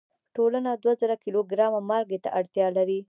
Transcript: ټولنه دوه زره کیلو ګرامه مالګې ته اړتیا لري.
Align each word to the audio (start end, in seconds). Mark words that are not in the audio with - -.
ټولنه 0.35 0.71
دوه 0.83 0.93
زره 1.01 1.15
کیلو 1.23 1.41
ګرامه 1.51 1.79
مالګې 1.89 2.19
ته 2.23 2.29
اړتیا 2.39 2.67
لري. 2.77 2.99